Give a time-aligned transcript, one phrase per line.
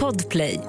[0.00, 0.60] Podplay.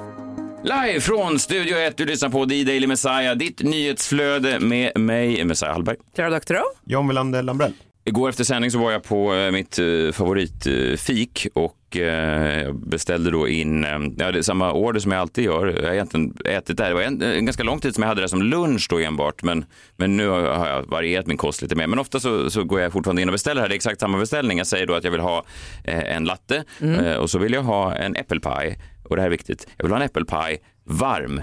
[0.64, 5.98] Live från Studio 1, du lyssnar på D-Daily Messiah, ditt nyhetsflöde med mig, Messiah Hallberg.
[6.16, 6.64] Klara Doktorow.
[6.84, 7.74] John Wilander Lambrell.
[8.08, 13.48] Igår efter sändning så var jag på eh, mitt eh, favoritfik och eh, beställde då
[13.48, 13.86] in,
[14.18, 15.68] ja, det är samma order som jag alltid gör.
[15.68, 18.10] Jag har egentligen ätit det här, det var en, en ganska lång tid som jag
[18.10, 19.66] hade det som lunch då enbart, men,
[19.98, 21.88] men nu har jag varierat min kost lite mer.
[21.88, 24.18] Men ofta så, så går jag fortfarande in och beställer här, det är exakt samma
[24.18, 24.58] beställning.
[24.58, 25.46] Jag säger då att jag vill ha
[25.84, 29.68] en latte eh, och så vill jag ha en äppelpaj och det här är viktigt,
[29.78, 31.42] jag vill ha en äppelpaj varm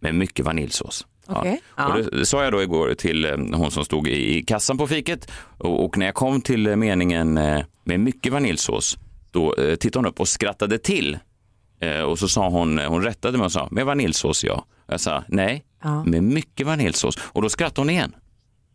[0.00, 1.06] med mycket vaniljsås.
[1.28, 1.60] Okej.
[1.76, 1.94] Ja.
[1.94, 5.30] Och det sa jag då igår till eh, hon som stod i kassan på fiket
[5.58, 8.98] och, och när jag kom till eh, meningen eh, med mycket vaniljsås
[9.30, 11.18] då tittade hon upp och skrattade till
[12.06, 14.64] och så sa hon, hon rättade mig och sa med vaniljsås ja.
[14.86, 16.04] Jag sa nej, Ja.
[16.04, 18.14] med mycket vaniljsås och då skrattade hon igen.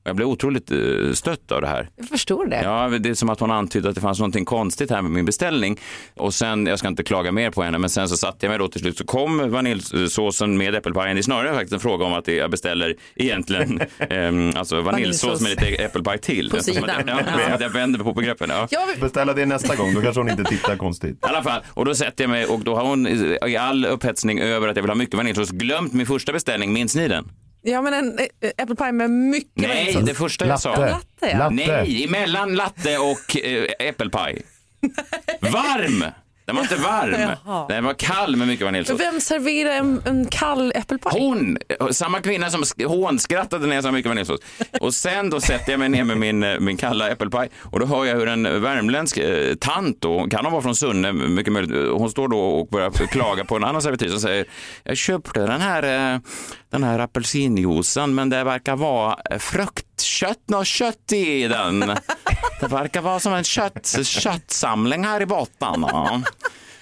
[0.03, 0.77] Jag blev otroligt eh,
[1.13, 1.89] stött av det här.
[1.95, 2.61] Jag förstår det.
[2.63, 5.25] Ja, det är som att hon antydde att det fanns någonting konstigt här med min
[5.25, 5.79] beställning.
[6.15, 8.59] Och sen, jag ska inte klaga mer på henne, men sen så satte jag mig
[8.59, 11.15] då till slut så kom vaniljsåsen med äppelpajen.
[11.15, 15.49] Det är snarare faktiskt en fråga om att jag beställer egentligen ehm, alltså vaniljsås med
[15.49, 16.49] lite äppelpaj till.
[16.49, 16.89] På sidan.
[17.07, 17.57] Ja, Ja.
[17.59, 18.49] Jag vänder på begreppen.
[18.49, 18.67] Ja.
[18.71, 18.99] Jag vill...
[19.01, 21.11] Beställa det nästa gång, då kanske hon inte tittar konstigt.
[21.11, 23.85] I alla fall, och då sätter jag mig och då har hon i i all
[23.85, 26.73] upphetsning över att jag vill ha mycket vaniljsås glömt min första beställning.
[26.73, 27.29] Minns ni den?
[27.61, 30.69] Ja, men en äh, äppelpaj med mycket Nej, det första jag sa.
[30.69, 30.89] Latte.
[30.91, 31.37] Latte, ja.
[31.37, 31.53] Latte.
[31.55, 34.41] Nej, emellan latte och eh, äppelpaj.
[35.39, 36.05] Varm!
[36.45, 37.15] Den var inte varm.
[37.45, 37.65] Jaha.
[37.69, 38.99] Den var kall med mycket vaniljsås.
[38.99, 41.19] Vem serverar en, en kall äppelpaj?
[41.21, 41.57] Hon,
[41.91, 44.39] samma kvinna som sk- hånskrattade när jag sa mycket vaniljsås.
[44.79, 47.85] Och sen då sätter jag mig ner med min, eh, min kalla äppelpaj och då
[47.85, 51.71] hör jag hur en värmländsk eh, tant, då, kan hon vara från Sunne, mycket möjligt,
[51.75, 54.45] eh, hon står då och börjar klaga på en annan servitris och säger
[54.83, 56.19] jag köpte den här, eh,
[56.71, 61.79] den här apelsinjuicen men det verkar vara eh, fruktkött, något kött i den.
[62.59, 65.85] Det verkar vara som en kött, köttsamling här i botten.
[65.87, 66.21] Ja.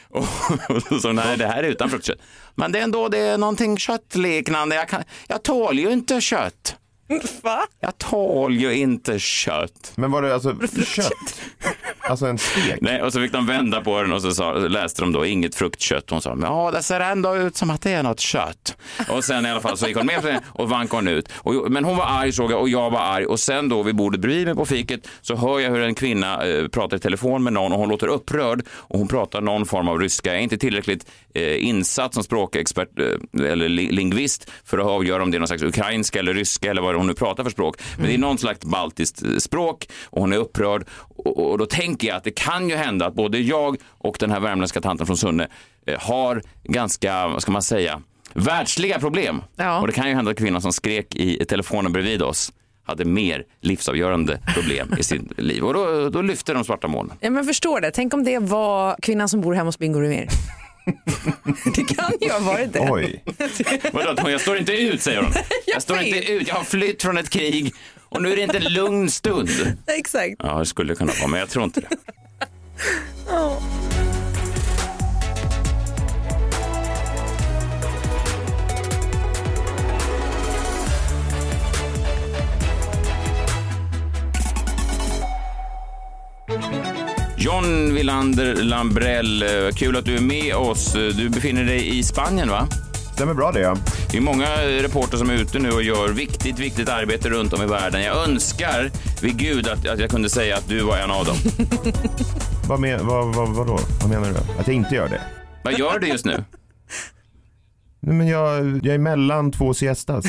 [0.09, 0.25] Och
[0.69, 2.19] och så nej, det här är utan fruktkött.
[2.55, 4.75] Men det är ändå det är någonting köttliknande.
[4.75, 6.75] Jag, kan, jag tål ju inte kött.
[7.41, 7.65] Va?
[7.79, 9.91] Jag tål ju inte kött.
[9.95, 11.41] Men var det alltså kött?
[12.09, 12.81] Alltså en stek?
[12.81, 15.55] Nej, och så fick de vända på den och så sa, läste de då inget
[15.55, 16.09] fruktkött.
[16.09, 18.77] Hon sa, ja det ser ändå ut som att det är något kött.
[19.09, 21.29] Och sen i alla fall så gick hon med på och vankade hon ut.
[21.35, 23.25] Och, men hon var arg såg jag och jag var arg.
[23.25, 26.45] Och sen då vid bordet bredvid mig på fiket så hör jag hur en kvinna
[26.45, 28.61] eh, pratar i telefon med någon och hon låter upprörd.
[28.69, 30.29] Och hon pratar någon form av ryska.
[30.29, 31.05] Jag är inte tillräckligt
[31.35, 35.63] insatt som språkexpert eh, eller li- lingvist för att avgöra om det är någon slags
[35.63, 37.77] ukrainska eller ryska eller vad hon nu pratar för språk.
[37.97, 40.85] Men det är någon slags baltiskt eh, språk och hon är upprörd.
[41.15, 44.31] Och, och då tänker jag att det kan ju hända att både jag och den
[44.31, 45.47] här värmländska tanten från Sunne
[45.87, 48.01] eh, har ganska, vad ska man säga,
[48.33, 49.41] världsliga problem.
[49.55, 49.79] Ja.
[49.79, 52.51] Och det kan ju hända att kvinnan som skrek i telefonen bredvid oss
[52.83, 55.63] hade mer livsavgörande problem i sitt liv.
[55.63, 57.17] Och då, då lyfte de svarta molnen.
[57.19, 57.91] Ja, men förstår det.
[57.91, 60.27] Tänk om det var kvinnan som bor hemma hos Bingo Rimér.
[61.75, 62.79] Det kan ju ha varit det.
[62.79, 63.23] Oj.
[63.93, 65.31] Vadå, jag står inte ut säger hon.
[65.65, 67.73] Jag står inte ut, jag har flytt från ett krig
[68.09, 69.49] och nu är det inte en lugn stund.
[69.87, 70.35] Exakt.
[70.39, 71.87] Ja, det skulle kunna vara, men jag tror inte det.
[87.41, 90.93] John Wilander Lambrell, eh, kul att du är med oss.
[90.93, 92.67] Du befinner dig i Spanien, va?
[93.13, 93.77] Stämmer bra det ja.
[94.11, 97.61] Det är många reporter som är ute nu och gör viktigt, viktigt arbete runt om
[97.61, 98.01] i världen.
[98.03, 98.91] Jag önskar
[99.21, 101.35] vid Gud att, att jag kunde säga att du var en av dem.
[102.67, 103.79] Vad, men, vad, vad, vad då?
[104.01, 104.59] Vad menar du?
[104.59, 105.21] Att jag inte gör det?
[105.63, 106.43] Vad gör du just nu?
[107.99, 110.25] Nej, men jag, jag är mellan två siestas.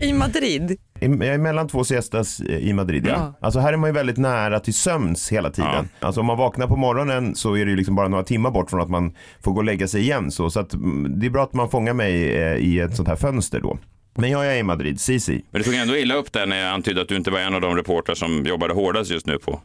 [0.00, 0.78] I Madrid.
[1.00, 3.34] Jag är mellan två siestas i Madrid, ja.
[3.40, 5.88] Alltså här är man ju väldigt nära till sömns hela tiden.
[6.00, 8.70] Alltså om man vaknar på morgonen så är det ju liksom bara några timmar bort
[8.70, 10.50] från att man får gå och lägga sig igen så.
[10.50, 13.16] Så att mm, det är bra att man fångar mig eh, i ett sånt här
[13.16, 13.78] fönster då.
[14.14, 15.44] Men jag är i Madrid, Sisi.
[15.50, 17.54] Men du tog ändå illa upp där när jag antydde att du inte var en
[17.54, 19.60] av de reportrar som jobbade hårdast just nu på.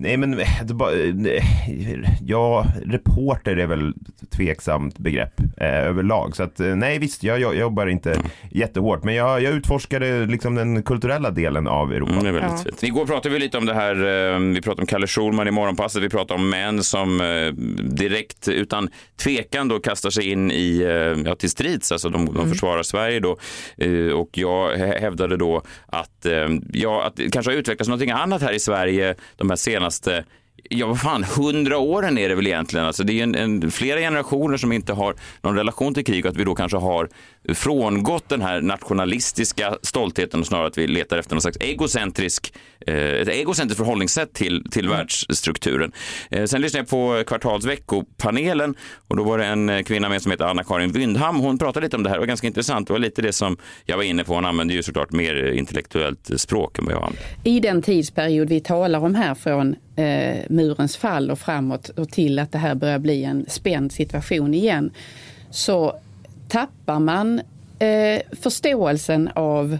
[0.00, 1.44] Nej men, eh, det bara, eh,
[2.26, 3.92] ja, reporter är väl
[4.36, 6.36] tveksamt begrepp eh, överlag.
[6.36, 8.20] Så att eh, nej visst, jag, jag jobbar inte
[8.50, 9.04] jättehårt.
[9.04, 12.12] Men jag, jag utforskade liksom den kulturella delen av Europa.
[12.12, 12.82] Mm, det är väldigt fint.
[12.82, 13.94] Igår pratade vi lite om det här,
[14.34, 17.52] eh, vi pratade om Kalle Schulman i Morgonpasset, vi pratade om män som eh,
[17.82, 18.88] direkt utan
[19.22, 23.20] tvekan då kastar sig in i, eh, ja, till strids, alltså de, de försvarar Sverige
[23.20, 23.36] då.
[23.78, 28.10] Eh, Och jag hä- hävdade då att, eh, ja, att det kanske har utvecklats någonting
[28.10, 29.87] annat här i Sverige de här senaste
[30.70, 32.86] Ja, vad fan, hundra åren är det väl egentligen.
[32.86, 36.30] Alltså, det är en, en, flera generationer som inte har någon relation till krig och
[36.30, 37.08] att vi då kanske har
[37.54, 42.52] frångått den här nationalistiska stoltheten och snarare att vi letar efter någon slags egocentrisk,
[42.86, 44.96] eh, ett egocentriskt förhållningssätt till, till Mm.
[44.98, 45.92] världsstrukturen.
[46.30, 48.74] Eh, sen lyssnade jag på Kvartalsveckopanelen
[49.08, 51.36] och då var det en eh, kvinna med som heter Anna-Karin Wyndham.
[51.40, 52.86] Hon pratade lite om det här och ganska intressant.
[52.86, 54.34] Det var lite det som jag var inne på.
[54.34, 57.22] Hon använde ju såklart mer intellektuellt språk än vad jag använder.
[57.44, 62.38] I den tidsperiod vi talar om här från eh, murens fall och framåt och till
[62.38, 64.90] att det här börjar bli en spänd situation igen
[65.50, 66.00] så
[66.48, 67.40] tappar man
[67.78, 69.78] eh, förståelsen av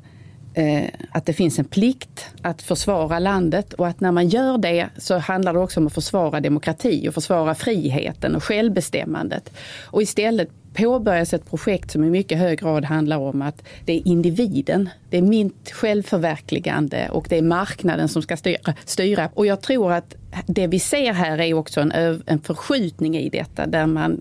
[0.54, 4.88] eh, att det finns en plikt att försvara landet och att när man gör det
[4.98, 9.52] så handlar det också om att försvara demokrati och försvara friheten och självbestämmandet.
[9.84, 14.08] Och istället påbörjas ett projekt som i mycket hög grad handlar om att det är
[14.08, 18.74] individen, det är mitt självförverkligande och det är marknaden som ska styra.
[18.84, 19.30] styra.
[19.34, 20.14] Och jag tror att
[20.46, 24.20] det vi ser här är också en, en förskjutning i detta där man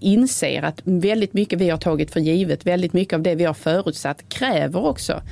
[0.00, 3.54] inser att väldigt mycket vi har tagit för givet, väldigt mycket av det vi har
[3.54, 5.22] förutsatt kräver också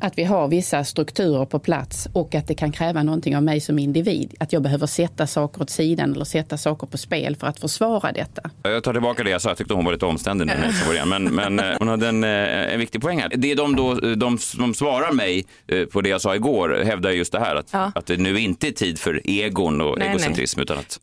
[0.00, 3.60] att vi har vissa strukturer på plats och att det kan kräva någonting av mig
[3.60, 4.34] som individ.
[4.40, 8.12] Att jag behöver sätta saker åt sidan eller sätta saker på spel för att försvara
[8.12, 8.50] detta.
[8.62, 10.50] Jag tar tillbaka det jag sa, jag tyckte hon var lite omständig
[10.86, 11.08] början.
[11.08, 13.32] Men, men eh, hon hade en, eh, en viktig poäng här.
[13.36, 17.10] Det är de, då, de som svarar mig eh, på det jag sa igår hävdar
[17.10, 17.92] just det här att, Ja.
[17.94, 21.00] att det nu inte är tid för egon och Nej, egocentrism utan att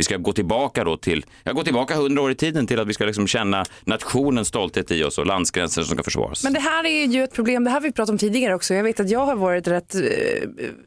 [0.00, 2.88] vi ska gå tillbaka då till, jag går tillbaka hundra år i tiden till att
[2.88, 6.44] vi ska liksom känna nationens stolthet i oss och landsgränser som ska försvaras.
[6.44, 8.74] Men det här är ju ett problem, det här har vi pratat om tidigare också.
[8.74, 10.00] Jag vet att jag har varit rätt eh,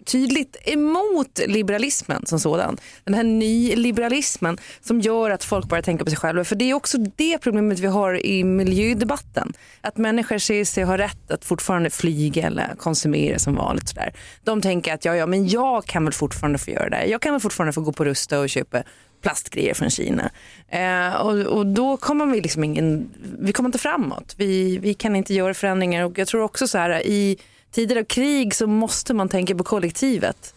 [0.05, 2.77] tydligt emot liberalismen som sådan.
[3.03, 6.43] Den här nyliberalismen som gör att folk bara tänker på sig själva.
[6.43, 9.53] För det är också det problemet vi har i miljödebatten.
[9.81, 13.89] Att människor ser sig ha rätt att fortfarande flyga eller konsumera som vanligt.
[13.89, 14.13] Sådär.
[14.43, 17.05] De tänker att ja, ja, men jag kan väl fortfarande få göra det.
[17.05, 18.83] Jag kan väl fortfarande få gå på Rusta och köpa
[19.23, 20.31] plastgrejer från Kina.
[20.67, 23.09] Eh, och, och då kommer vi liksom ingen,
[23.39, 24.35] vi kommer inte framåt.
[24.37, 27.37] Vi, vi kan inte göra förändringar och jag tror också så här i
[27.71, 30.53] tider av krig så måste man tänka på kollektivet.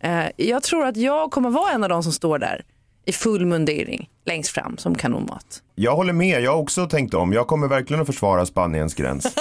[0.00, 2.64] Eh, jag tror att jag kommer vara en av de som står där
[3.04, 5.62] i full mundering längst fram som kanonmat.
[5.74, 7.32] Jag håller med, jag har också tänkt om.
[7.32, 9.26] Jag kommer verkligen att försvara Spaniens gräns.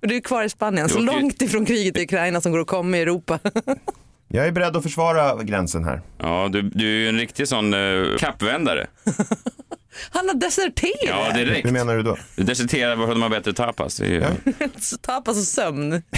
[0.00, 2.66] Och du är kvar i Spanien, så långt ifrån kriget i Ukraina som går att
[2.66, 3.38] komma i Europa.
[4.34, 6.00] Jag är beredd att försvara gränsen här.
[6.18, 8.86] Ja, du, du är ju en riktig sån uh, kappvändare.
[10.10, 10.98] Han har deserterat.
[11.02, 11.66] Ja, direkt.
[11.66, 12.16] Hur menar du då?
[12.36, 13.96] Du deserterar för att de har bättre tapas.
[13.96, 14.22] Det är ju...
[15.02, 16.02] Tapas och sömn.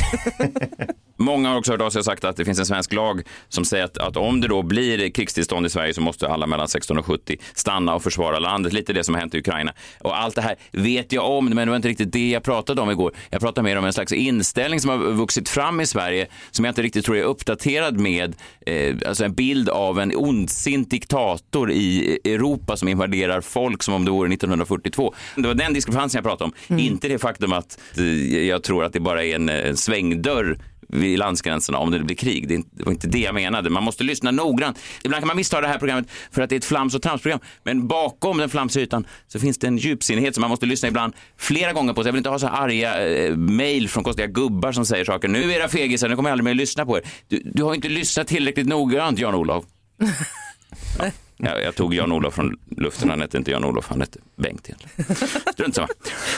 [1.17, 3.65] Många har också hört av sig och sagt att det finns en svensk lag som
[3.65, 6.99] säger att, att om det då blir krigstillstånd i Sverige så måste alla mellan 16
[6.99, 8.73] och 70 stanna och försvara landet.
[8.73, 9.73] Lite det som har hänt i Ukraina.
[10.01, 12.81] Och allt det här vet jag om, men det var inte riktigt det jag pratade
[12.81, 13.13] om igår.
[13.31, 16.73] Jag pratade mer om en slags inställning som har vuxit fram i Sverige som jag
[16.73, 18.37] inte riktigt tror är uppdaterad med
[18.67, 24.05] eh, alltså en bild av en ondsint diktator i Europa som invaderar folk som om
[24.05, 25.15] det vore 1942.
[25.37, 28.93] Det var den diskrepansen jag pratade om, inte det faktum att eh, jag tror att
[28.93, 30.59] det bara är en, en svängdörr
[30.89, 32.49] vid landsgränserna om det blir krig.
[32.49, 33.71] Det var inte det jag menade.
[33.71, 34.79] Man måste lyssna noggrant.
[35.05, 37.41] Ibland kan man missta det här programmet för att det är ett flams och tramsprogram.
[37.63, 41.15] Men bakom den flamsiga ytan så finns det en djupsinnighet som man måste lyssna ibland
[41.39, 42.03] flera gånger på.
[42.03, 45.29] Så jag vill inte ha så arga eh, mejl från konstiga gubbar som säger saker.
[45.29, 47.03] Nu är era fegisar, nu kommer jag aldrig mer lyssna på er.
[47.29, 49.65] Du, du har inte lyssnat tillräckligt noggrant, Jan-Olof.
[50.99, 51.11] Ja.
[51.37, 55.17] Ja, jag tog Jan-Olof från luften, han hette inte Jan-Olof, han hette Bengt egentligen.
[55.53, 55.89] Strunt samma.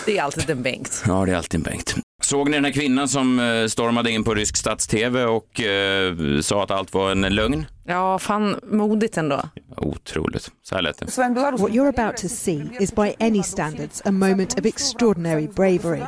[0.06, 1.04] Det är alltid en Bengt.
[1.06, 1.94] Ja, det är alltid en Bengt.
[2.22, 6.62] Såg ni den här kvinnan som eh, stormade in på rysk stats-tv och eh, sa
[6.62, 7.66] att allt var en lögn?
[7.84, 9.42] Ja, fan modigt ändå.
[9.76, 10.50] Otroligt.
[10.62, 11.04] Så här lät det.
[11.58, 16.02] What you're about to see is by any standards a moment of extraordinary bravery.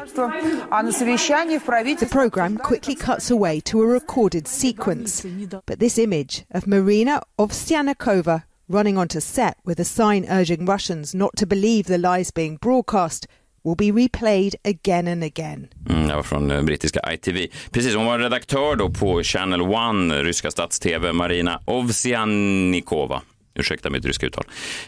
[1.97, 5.29] The program quickly cuts away to a recorded sequence.
[5.67, 11.31] But this image of Marina Ovsyannikova running onto set with a sign urging Russians not
[11.37, 13.27] to believe the lies being broadcast
[13.65, 15.69] will be replayed again and again.
[15.89, 17.47] Mm, det var från eh, brittiska ITV.
[17.71, 23.23] Precis, hon var redaktör då på Channel One, ryska stats-tv, Marina Ovsyannikova.
[23.59, 24.45] Ursäkta mitt ryska uttal.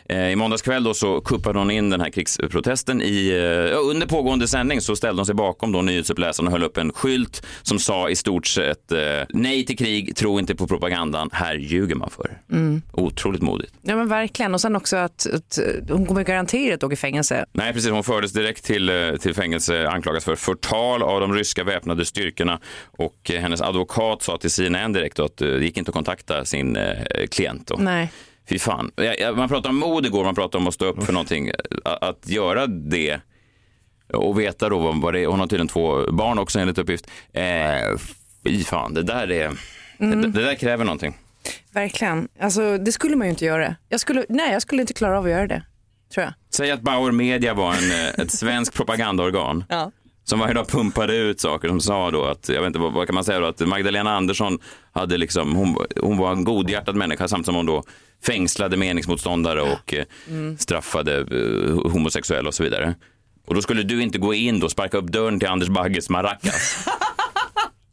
[0.08, 3.02] Eh, I måndags kväll då så kuppade hon in den här krigsprotesten.
[3.02, 6.76] I, eh, under pågående sändning så ställde hon sig bakom då nyhetsuppläsaren och höll upp
[6.76, 8.98] en skylt som sa i stort sett eh,
[9.28, 12.40] nej till krig, tro inte på propagandan, här ljuger man för er."
[12.92, 13.72] Otroligt modigt.
[13.82, 14.54] Ja men verkligen.
[14.54, 15.58] Och sen också att, att
[15.90, 17.44] hon kommer garanterat åka i fängelse.
[17.52, 17.90] Nej, precis.
[17.90, 22.60] Hon fördes direkt till, till fängelse, anklagas för förtal av de ryska väpnade styrkorna
[22.98, 26.78] och hennes advokat sa till CNN direkt att det gick inte att kontakta sin
[27.30, 27.66] klient.
[27.66, 27.76] Då.
[27.78, 28.10] Nej.
[28.50, 28.90] Fy fan.
[29.36, 31.50] Man pratade om mod igår, man pratade om att stå upp för någonting.
[31.84, 33.20] Att, göra det
[34.12, 35.26] och veta då vad, det är.
[35.26, 37.10] Hon har tydligen två barn också enligt uppgift.
[37.32, 37.98] Eh,
[38.44, 39.50] fy fan, det där, är,
[39.98, 41.16] det, det där kräver någonting.
[41.72, 42.28] Verkligen.
[42.40, 43.76] Alltså det skulle man ju inte göra.
[43.88, 45.62] Jag skulle, nej, jag skulle inte klara av att göra det.
[46.14, 46.34] tror jag.
[46.54, 49.64] Säg att Bauer Media var en, eh, ett svenskt propagandaorgan.
[49.68, 49.92] Ja.
[50.24, 53.06] Som varje dag pumpade ut saker som sa då att, jag vet inte vad, vad
[53.06, 54.58] kan man säga då, att Magdalena Andersson
[54.92, 57.82] hade liksom, hon, hon var en godhjärtad människa samtidigt som hon då
[58.26, 59.94] fängslade meningsmotståndare och
[60.28, 60.58] mm.
[60.58, 62.94] straffade eh, homosexuella och så vidare.
[63.46, 66.88] Och då skulle du inte gå in och sparka upp dörren till Anders Bagges maracas.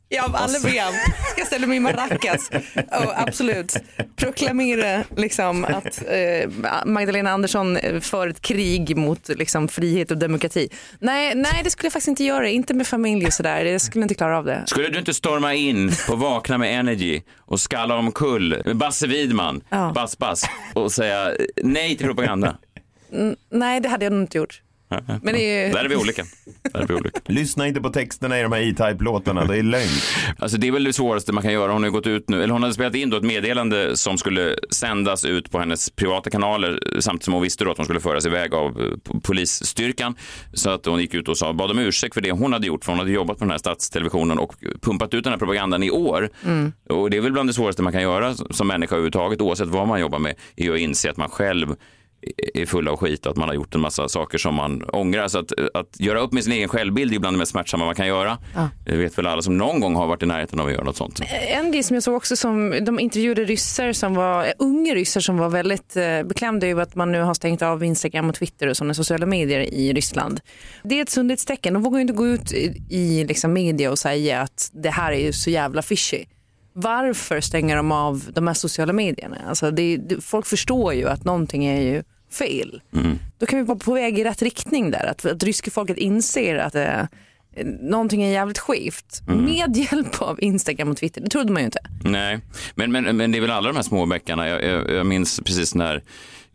[0.10, 0.94] Ja, av alla program
[1.32, 2.50] ska jag ställa mig i maracas.
[2.76, 3.76] Oh, absolut.
[4.16, 6.50] Proklamera liksom, att eh,
[6.86, 10.70] Magdalena Andersson för ett krig mot liksom, frihet och demokrati.
[11.00, 12.50] Nej, nej, det skulle jag faktiskt inte göra.
[12.50, 13.66] Inte med familj och sådär.
[13.66, 14.64] Jag skulle inte klara av det.
[14.68, 19.92] Skulle du inte storma in på Vakna med Energy och skalla omkull Basse Widman, Ja.
[19.96, 21.32] Bass Bass, och säga
[21.64, 22.58] nej till propaganda?
[23.52, 24.62] Nej, det hade jag nog inte gjort.
[25.22, 25.74] Men det är.
[25.74, 26.24] Där är vi olika.
[26.74, 27.20] Där är vi olika.
[27.26, 29.88] Lyssna inte på texterna i de här E-Type-låtarna, det är lögn.
[30.40, 31.72] Alltså det är väl det svåraste man kan göra.
[31.72, 34.56] Hon har gått ut nu, eller hon hade spelat in då ett meddelande som skulle
[34.70, 38.26] sändas ut på hennes privata kanaler samtidigt som hon visste då att hon skulle föras
[38.26, 40.16] iväg av eh, polisstyrkan.
[40.54, 42.86] Så att hon gick ut och sa, bad om ursäkt för det hon hade gjort,
[42.86, 45.92] för hon hade jobbat på den här statstelevisionen och pumpat ut den här propagandan i
[45.92, 46.30] år.
[46.90, 49.88] Och det är väl bland det svåraste man kan göra som människa överhuvudtaget, oavsett vad
[49.88, 51.76] man jobbar med, är att inse att man själv
[52.54, 55.28] är full av skit att man har gjort en massa saker som man ångrar.
[55.28, 57.96] Så att, att göra upp med sin egen självbild är bland det mest smärtsamma man
[57.96, 58.38] kan göra.
[58.86, 60.98] Det vet väl alla som någon gång har varit i närheten av att göra något
[60.98, 61.22] sånt.
[61.48, 65.22] En grej som jag såg också som de intervjuade ryssar som var, eh, unga ryssar
[65.22, 68.68] som var väldigt eh, beklämda över att man nu har stängt av Instagram och Twitter
[68.68, 70.40] och sådana sociala medier i Ryssland.
[70.84, 71.74] Det är ett sundhetstecken.
[71.74, 75.12] De vågar ju inte gå ut i, i liksom media och säga att det här
[75.12, 76.26] är ju så jävla fishy.
[76.80, 79.38] Varför stänger de av de här sociala medierna?
[79.48, 82.82] Alltså det, det, folk förstår ju att någonting är ju fel.
[83.38, 85.06] Då kan vi vara på väg i rätt riktning där.
[85.06, 87.06] Att, att ryska folket inser att eh,
[87.82, 89.22] någonting är jävligt skevt.
[89.28, 91.22] Med hjälp av Instagram och Twitter.
[91.22, 91.80] Det trodde man ju inte.
[92.04, 92.40] Nej,
[92.76, 94.50] men, men, men det är väl alla de här små bäckarna.
[94.50, 96.04] Jag, jag, jag minns precis när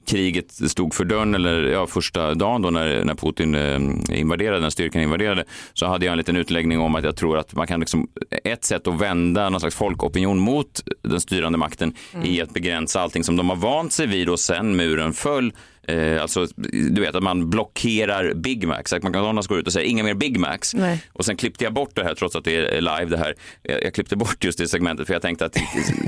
[0.06, 4.71] kriget stod för dörren, eller ja, första dagen då när, när Putin eh, invaderade, när
[4.71, 5.44] styrkan invaderade,
[5.75, 8.09] så hade jag en liten utläggning om att jag tror att man kan liksom,
[8.44, 11.94] ett sätt att vända någon slags folkopinion mot den styrande makten
[12.25, 15.52] i att begränsa allting som de har vant sig vid och sen muren föll.
[15.88, 16.46] Eh, alltså,
[16.92, 18.92] du vet att man blockerar Big Macs.
[18.92, 20.74] Att McDonalds går ut och säger inga mer Big Macs.
[20.74, 21.02] Nej.
[21.12, 23.34] Och sen klippte jag bort det här trots att det är live det här.
[23.62, 25.56] Jag, jag klippte bort just det segmentet för jag tänkte att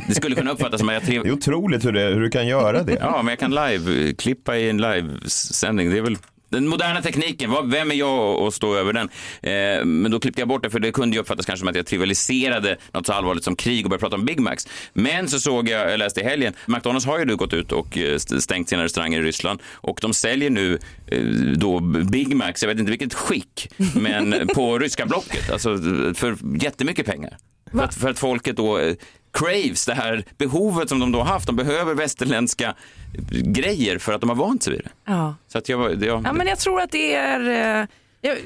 [0.08, 2.30] det skulle kunna uppfattas som att jag triv- Det är otroligt hur, det, hur du
[2.30, 2.96] kan göra det.
[3.00, 5.90] Ja, men jag kan live-klippa i en livesändning.
[5.90, 6.16] Det är väl
[6.54, 9.08] den moderna tekniken, vad- vem är jag att stå över den?
[9.42, 11.76] Eh, men då klippte jag bort det för det kunde ju uppfattas kanske som att
[11.76, 14.68] jag trivialiserade något så allvarligt som krig och började prata om Big Macs.
[14.92, 17.98] Men så såg jag, jag läste i helgen, McDonalds har ju nu gått ut och
[17.98, 21.20] eh, st- stängt sina restauranger i Ryssland och de säljer nu eh,
[21.56, 21.80] då
[22.10, 25.78] Big Macs, jag vet inte vilket skick, men på ryska blocket, alltså
[26.14, 27.36] för jättemycket pengar.
[27.72, 28.94] För att, för att folket då eh,
[29.34, 31.46] craves det här behovet som de då har haft.
[31.46, 32.74] De behöver västerländska
[33.30, 34.90] grejer för att de har vant sig vid det.
[35.12, 35.34] Ja.
[35.48, 37.80] Så att jag, det, Ja, men jag tror att det är...
[37.80, 37.86] eh,
[38.20, 38.38] jag,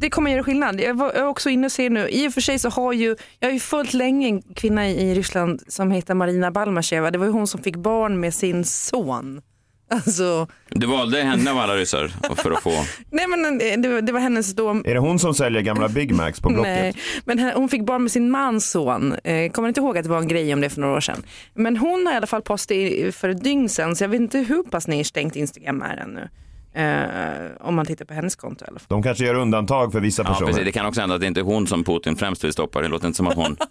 [0.00, 0.80] det kommer göra skillnad.
[0.80, 2.92] Jag var jag var också inne och ser nu, i och för sig så har
[2.92, 7.10] ju, jag har ju följt länge en kvinna i Ryssland som heter Marina Balmacheva.
[7.10, 9.42] Det var ju hon som fick barn med sin son.
[9.88, 12.70] Alltså, du valde henne av alla ryssar för att få...
[13.10, 15.88] nej men eh, det, var- det var hennes då Är det hon som säljer gamla
[15.88, 16.64] Big Macs på Blocket?
[16.64, 19.14] Nej, men hon fick barn med sin mans son.
[19.24, 21.22] Eh, kommer inte ihåg att det var en grej om det för några år sedan.
[21.54, 24.20] Men hon har i alla fall postat i- för ett dygn sedan så jag vet
[24.20, 26.28] inte hur pass nedstängt Instagram är ännu.
[26.74, 28.86] Eh, om man tittar på hennes konto i alla fall.
[28.88, 30.46] De kanske gör undantag för vissa Ja, personer.
[30.46, 30.64] precis.
[30.64, 32.80] Det kan också hända att det inte är hon som Putin främst vill stoppa.
[32.80, 33.56] Det låter inte som att hon...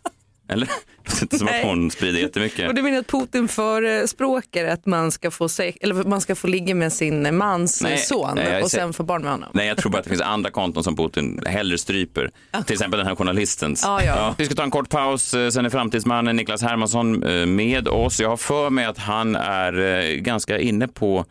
[0.49, 0.67] Eller?
[1.05, 2.67] Det låter inte som att hon sprider jättemycket.
[2.67, 6.47] Och du menar att Putin förespråkar att man ska få, se- eller man ska få
[6.47, 9.49] ligga med sin mans Nej, son nej, och sen få barn med honom?
[9.53, 12.31] Nej, jag tror bara att det finns andra konton som Putin hellre stryper.
[12.65, 13.81] Till exempel den här journalistens.
[13.85, 14.35] Ja, ja.
[14.37, 15.33] Vi ska ta en kort paus.
[15.33, 18.19] Eh, Sen är framtidsmannen Niklas Hermansson eh, med oss.
[18.19, 21.25] Jag har för mig att han är eh, ganska inne på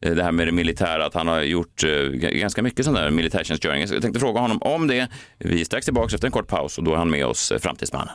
[0.00, 3.10] eh, det här med det militära, att han har gjort eh, ganska mycket sån där
[3.10, 3.80] militärtjänstgöring.
[3.80, 5.08] Jag tänkte fråga honom om det.
[5.38, 7.58] Vi är strax tillbaka efter en kort paus och då är han med oss, eh,
[7.58, 8.14] framtidsmannen.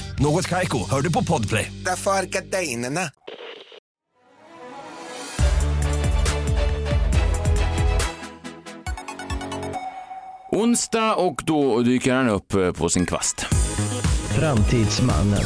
[0.21, 1.71] Något Kaiko, hör du på Podplay.
[1.85, 3.01] Därför är gardinerna.
[10.51, 13.45] Onsdag och då dyker han upp eh, på sin kvast.
[14.39, 15.43] Framtidsmannen.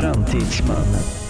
[0.00, 1.21] Framtidsmannen.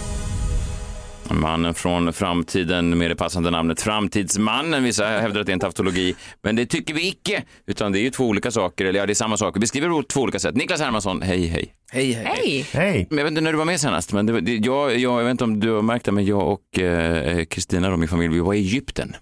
[1.39, 4.83] Mannen från framtiden med det passande namnet Framtidsmannen.
[4.83, 7.43] Vissa hävdar att det är en tautologi, men det tycker vi icke.
[7.67, 9.55] Utan det är ju två olika saker, eller ja, det är samma sak.
[9.59, 10.55] Vi skriver på två olika sätt.
[10.55, 11.73] Niklas Hermansson, hej hej.
[11.91, 12.25] Hej, hej.
[12.25, 12.67] Hej!
[12.73, 13.07] Hej!
[13.09, 15.23] Men Jag vet inte när du var med senast, men det, det, jag, jag, jag
[15.23, 18.33] vet inte om du har märkt det, men jag och eh, Kristina och min familj,
[18.33, 19.15] vi var i Egypten.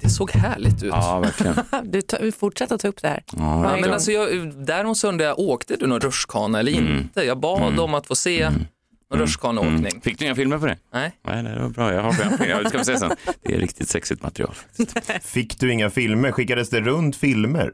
[0.00, 0.90] Det såg härligt ut.
[0.92, 1.54] Ja, verkligen.
[1.92, 3.22] Du tar, vi fortsätter att ta upp det här.
[3.36, 4.28] Ja, men alltså jag,
[4.66, 7.22] däremot så undrar jag, åkte du någon rutschkana eller inte?
[7.24, 8.50] Jag bad om att få se
[9.10, 10.00] någon rutschkanaåkning.
[10.02, 10.78] Fick du inga filmer på det?
[10.92, 11.12] Nej.
[11.26, 11.92] Nej, nej, det var bra.
[11.94, 12.32] Jag har fem.
[12.48, 13.10] Ja, det ska vi se sen.
[13.42, 14.54] Det är riktigt sexigt material.
[15.22, 16.32] Fick du inga filmer?
[16.32, 17.72] Skickades det runt filmer?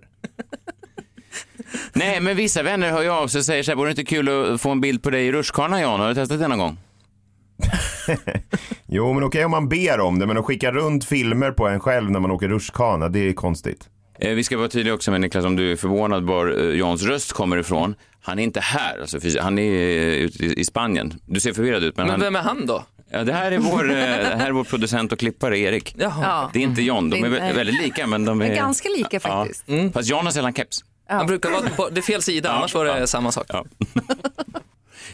[1.92, 4.04] Nej, men vissa vänner hör ju av sig och säger så här, vore det inte
[4.04, 6.00] kul att få en bild på dig i rutschkana, Jan?
[6.00, 6.78] Har du testat det någon gång?
[8.86, 11.80] Jo, men okej om man ber om det, men att skicka runt filmer på en
[11.80, 13.88] själv när man åker rutschkana, det är konstigt.
[14.18, 17.02] Eh, Vi ska vara tydliga också med Niklas, om du är förvånad var eh, Jans
[17.02, 17.94] röst kommer ifrån.
[18.22, 21.14] Han är inte här, alltså, han är eh, ute i i Spanien.
[21.26, 22.84] Du ser förvirrad ut, men, Men han, vem är han då?
[23.10, 25.94] ja, det, här är vår, eh, det här är vår producent och klippare Erik.
[25.98, 26.20] Jaha.
[26.22, 26.50] Ja.
[26.52, 28.46] Det är inte John, de är väldigt lika, men de är...
[28.46, 29.64] Men ganska lika faktiskt.
[29.66, 29.90] Ja.
[29.94, 30.84] Fast Jan har sällan keps.
[31.08, 33.46] Han brukar vara på det är fel sida, annars var det samma sak.
[33.48, 33.64] Ja.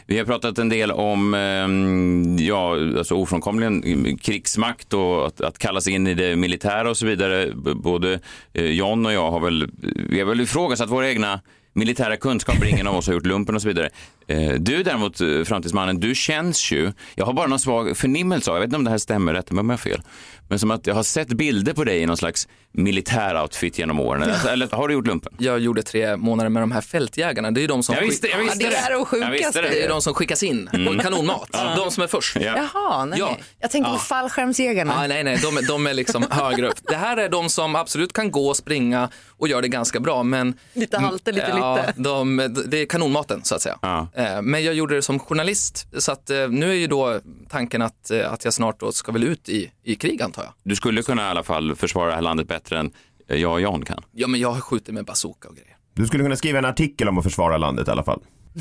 [0.05, 5.81] Vi har pratat en del om ehm, ja, alltså ofrånkomligen krigsmakt och att, att kalla
[5.81, 7.51] sig in i det militära och så vidare.
[7.75, 8.19] Både
[8.53, 9.71] eh, John och jag har väl,
[10.09, 11.41] vi har väl ifrågasatt våra egna
[11.73, 13.89] militära kunskaper, ingen av oss har gjort lumpen och så vidare.
[14.27, 18.57] Eh, du däremot, eh, framtidsmannen, du känns ju, jag har bara någon svag förnimmelse av,
[18.57, 20.01] jag vet inte om det här stämmer, rätt men om jag har fel,
[20.49, 24.21] men som att jag har sett bilder på dig i någon slags militäroutfit genom åren.
[24.23, 25.33] Eller, eller har du gjort lumpen?
[25.37, 27.51] Jag gjorde tre månader med de här fältjägarna.
[27.51, 29.07] Det är ju de som, Jag visste, skick- jag visste Ja, det är det Jag
[29.07, 29.31] sjukaste.
[29.31, 31.49] visste det är ju de som skickas in på kanonmat.
[31.77, 32.35] De som är först.
[32.35, 32.69] Ja.
[32.73, 33.19] Jaha, nej.
[33.19, 33.37] Ja.
[33.59, 34.93] Jag tänkte på fallskärmsjägarna.
[34.97, 36.77] Ah, nej, nej, de, de är liksom högre upp.
[36.89, 40.23] Det här är de som absolut kan gå och springa och gör det ganska bra,
[40.23, 41.93] men Lite halter, lite ja, lite.
[41.95, 42.37] De,
[42.67, 43.77] det är kanonmaten så att säga.
[43.81, 44.07] Ja.
[44.15, 47.81] Eh, Men jag gjorde det som journalist, så att eh, nu är ju då tanken
[47.81, 50.71] att, eh, att jag snart då ska väl ut i, i krig antar jag.
[50.71, 52.91] Du skulle kunna i alla fall försvara det här landet bättre än
[53.27, 54.03] eh, jag och Jan kan.
[54.11, 55.77] Ja, men jag har skjutit med bazooka och grejer.
[55.93, 58.21] Du skulle kunna skriva en artikel om att försvara landet i alla fall.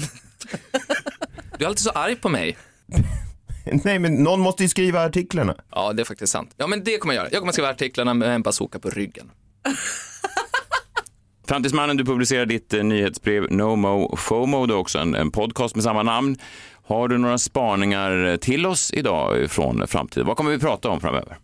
[1.59, 2.57] Du är alltid så arg på mig.
[3.85, 5.55] Nej, men någon måste ju skriva artiklarna.
[5.71, 6.55] Ja, det är faktiskt sant.
[6.57, 7.29] Ja, men det kommer jag göra.
[7.33, 9.31] Jag kommer skriva artiklarna med en bazooka på ryggen.
[11.49, 15.75] Framtidsmannen, du publicerar ditt eh, nyhetsbrev No Mo FOMO, du har också en, en podcast
[15.75, 16.37] med samma namn.
[16.89, 20.27] Har du några spaningar till oss idag från framtiden?
[20.27, 21.39] Vad kommer vi prata om framöver?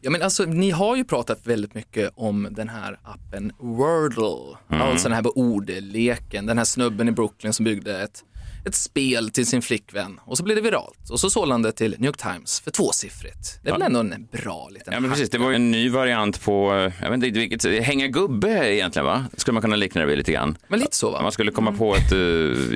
[0.00, 4.56] Ja, men alltså, ni har ju pratat väldigt mycket om den här appen Wordle.
[4.68, 8.24] Alltså den här ordleken, den här snubben i Brooklyn som byggde ett,
[8.66, 11.72] ett spel till sin flickvän och så blev det viralt och så sålde han det
[11.72, 13.60] till New York Times för tvåsiffrigt.
[13.62, 15.30] Det är väl ändå en bra liten Ja, men precis.
[15.30, 19.06] Det var ju en ny variant på, eh, jag vet inte vilket, hänga gubbe egentligen
[19.06, 19.24] va?
[19.36, 20.58] Skulle man kunna likna det vid lite grann.
[20.68, 21.22] Men lite så va?
[21.22, 22.18] Man skulle komma på ett, eh,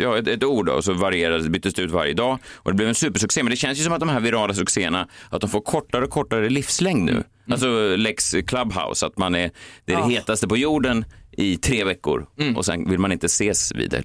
[0.02, 2.76] ja, ett, ett ord då, och så varierades, byttes det ut varje dag och det
[2.76, 3.42] blev en supersuccé.
[3.42, 6.10] Men det känns ju som att de här virala succéerna, att de får kortare och
[6.10, 7.24] kortare livslängd nu.
[7.50, 9.50] Alltså Lex Clubhouse, att man är
[9.84, 12.26] det, är det hetaste på jorden i tre veckor
[12.56, 14.02] och sen vill man inte ses vidare.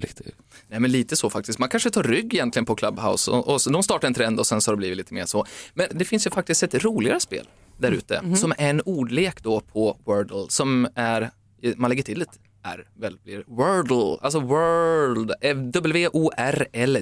[0.68, 1.58] Nej men lite så faktiskt.
[1.58, 4.60] Man kanske tar rygg egentligen på Clubhouse och, och de startar en trend och sen
[4.60, 5.46] så har det blivit lite mer så.
[5.74, 7.48] Men det finns ju faktiskt ett roligare spel
[7.78, 11.30] där ute som är en ordlek då på Wordle som är,
[11.76, 17.00] man lägger till ett R väl blir Wordle, alltså World, eh, W-O-R-L-D-L-E.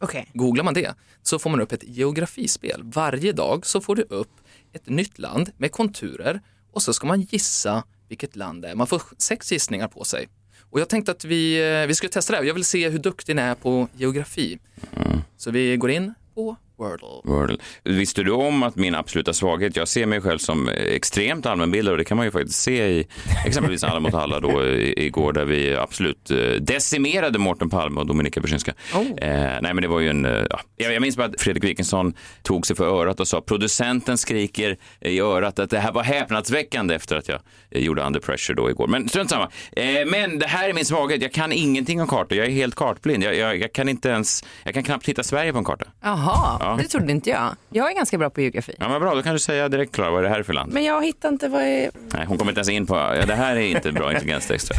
[0.00, 0.30] Okej.
[0.34, 2.82] Googlar man det så får man upp ett geografispel.
[2.84, 4.40] Varje dag så får du upp
[4.72, 6.40] ett nytt land med konturer
[6.72, 8.74] och så ska man gissa vilket land det är.
[8.74, 10.28] Man får sex gissningar på sig.
[10.70, 12.44] Och jag tänkte att vi, eh, vi skulle testa det här.
[12.44, 14.58] Jag vill se hur duktig ni är på geografi.
[15.36, 17.08] Så vi går in på Wordle.
[17.24, 17.56] Wordle.
[17.84, 21.98] Visste du om att min absoluta svaghet, jag ser mig själv som extremt allmänbildad och
[21.98, 23.06] det kan man ju faktiskt se i
[23.46, 28.40] exempelvis Alla mot alla då igår där vi absolut eh, decimerade Mårten Palme och Dominika
[28.40, 28.74] Brzezinska.
[28.92, 30.60] Eh, nej men det var ju en, eh, ja.
[30.76, 34.76] jag, jag minns bara att Fredrik Wikingsson tog sig för örat och sa producenten skriker
[35.00, 38.70] i örat att det här var häpnadsväckande efter att jag eh, gjorde Under Pressure då
[38.70, 38.86] igår.
[38.86, 39.50] Men strunt samma.
[39.72, 42.74] Eh, men det här är min svaghet, jag kan ingenting om kartor, jag är helt
[42.74, 43.24] kartblind.
[43.24, 45.84] Jag, jag, jag kan inte ens, jag kan knappt hitta Sverige på en karta.
[46.02, 47.56] Jaha, det trodde inte jag.
[47.70, 48.74] Jag är ganska bra på geografi.
[48.78, 50.52] Ja men bra, då kan du säga direkt Klara vad är det här är för
[50.52, 50.72] land?
[50.72, 51.90] Men jag hittar inte vad är...
[52.12, 54.70] Nej, hon kommer inte ens in på, ja, det här är inte bra intelligenstest.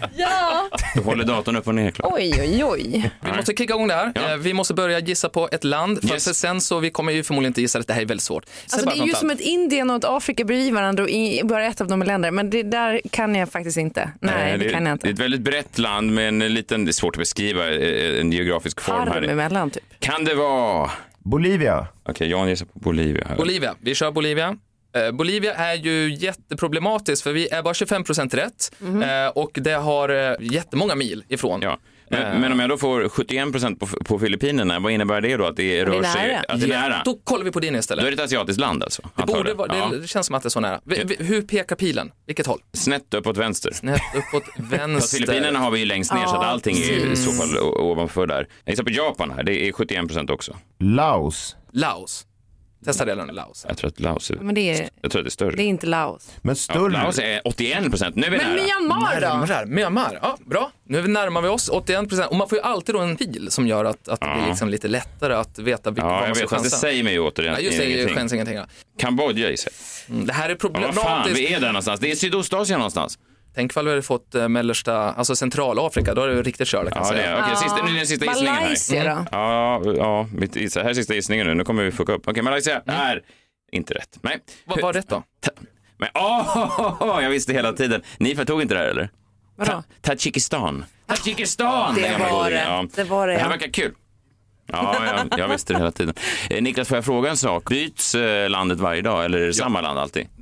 [0.16, 0.68] Ja.
[0.94, 2.14] Då håller datorn upp och ner Klara.
[2.14, 3.10] Oj, oj, oj.
[3.20, 4.12] Vi måste kicka igång det här.
[4.14, 4.30] Ja.
[4.32, 6.00] Eh, Vi måste börja gissa på ett land.
[6.00, 6.38] För Yes.
[6.38, 7.86] sen så vi kommer ju förmodligen inte gissa det.
[7.86, 8.44] Det här är väldigt svårt.
[8.46, 9.40] Säg Alltså, bara det är ju som land.
[9.40, 11.02] ett Indien och ett Afrika bredvid varandra
[11.42, 12.30] och bara ett av dem är länder.
[12.30, 14.10] Men det där kan jag faktiskt inte.
[14.20, 15.08] Nej, Eh, det, kan jag Det är inte.
[15.10, 18.80] ett väldigt brett land med en liten, det är svårt att beskriva eh, en geografisk
[18.80, 19.22] form Arm här.
[19.22, 19.82] emellan typ.
[20.00, 21.86] Kan det vara, Bolivia.
[22.08, 23.24] okej Jan gissar på Bolivia.
[23.28, 23.36] Här.
[23.36, 23.74] Bolivia.
[23.80, 24.56] Vi kör Bolivia.
[24.96, 29.72] Eh, Bolivia är ju jätteproblematiskt för vi är bara 25 procent rätt eh, och det
[29.72, 31.62] har eh, jättemånga mil ifrån.
[31.62, 31.78] Ja.
[32.08, 35.44] Men, men om jag då får 71 procent på, på Filippinerna, vad innebär det då?
[35.46, 36.28] Att det rör är sig...
[36.28, 36.40] nära.
[36.48, 37.02] Att det är nära?
[37.04, 38.04] Då kollar vi på din Då istället.
[38.04, 39.02] är det ett asiatiskt land alltså?
[39.16, 39.88] Det, borde vara, Ja.
[39.92, 40.80] det, det känns som att det är så nära.
[40.84, 42.12] Vi, vi, hur pekar pilen?
[42.26, 42.60] Vilket håll?
[42.72, 43.70] Snett uppåt vänster.
[43.72, 45.18] Snett uppåt Fast vänster.
[45.18, 48.26] Filippinerna har vi ju längst ner så att Ja, allting är i så fall ovanför
[48.26, 48.48] där.
[48.64, 50.56] Jag gissar på Japan här, det är 71 procent också.
[50.78, 51.56] Laos.
[51.72, 52.26] Laos.
[52.84, 53.64] Testa det nu, Laos.
[53.68, 55.56] Jag tror att Laos är, Men det är, jag tror att det är större.
[55.56, 56.28] det är inte Laos.
[56.42, 56.92] Men Ja, större.
[56.92, 58.62] Laos är 81 procent, nu är vi Men nära.
[58.64, 59.26] Myanmar då?
[59.28, 59.66] Närmare.
[59.66, 60.70] Myanmar, ja bra.
[60.84, 62.30] Nu närmar vi oss 81 procent.
[62.30, 64.68] Och man får ju alltid då en pil som gör att, att det blir liksom
[64.68, 66.76] lite lättare att veta vilken Ja, var jag man ska vet, fast det chansa.
[66.76, 68.16] säger mig ju återigen Ja, just det, ingenting.
[68.16, 68.56] chans ingenting.
[68.56, 68.66] ja.
[68.98, 69.72] Kambodja gissar
[70.08, 70.14] jag.
[70.14, 71.38] Mm, Det här är Ja, vad fan, problematiskt.
[71.38, 72.00] vi är där någonstans.
[72.00, 73.18] Det är Sydostasien någonstans.
[73.56, 77.02] Tänk ifall vi hade fått eh, mellersta, alltså Centralafrika, då är det riktigt körda kan
[77.06, 77.38] Ja, det säga.
[77.44, 78.62] Okej, sista, nu är den sista gissningen här.
[78.62, 79.26] Malaysia då?
[79.32, 81.54] Ja, ja mitt, här är sista gissningen nu.
[81.54, 82.28] Nu kommer vi fucka upp.
[82.28, 83.22] Okej, Malaysia är
[83.72, 84.18] inte rätt.
[84.22, 84.38] Nej.
[84.64, 85.22] Vad var rätt då?
[85.98, 88.02] Men, åh, jag visste hela tiden.
[88.18, 89.10] Ni tog inte det här eller?
[89.56, 89.70] Vadå?
[89.72, 90.84] Ta- Tadzjikistan.
[91.06, 91.94] Tadzjikistan!
[91.94, 92.64] Det gamla var det.
[92.64, 92.86] Ja.
[92.94, 93.94] Det var det, Det här verkar kul.
[94.66, 94.96] Ja,
[95.30, 96.14] jag, jag visste det hela tiden.
[96.50, 97.68] Eh, Niklas, får jag fråga en sak?
[97.68, 100.26] Byts eh, landet varje dag eller är det samma land alltid?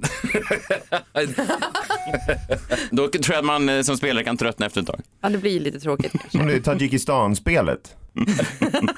[2.91, 5.01] Då tror jag att man eh, som spelare kan tröttna efter ett tag.
[5.21, 6.31] Ja, det blir lite tråkigt kanske.
[6.39, 7.97] Som det är Tadzjikistan-spelet.